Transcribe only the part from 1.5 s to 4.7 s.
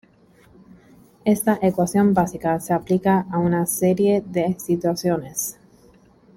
ecuación básica se aplica a una serie de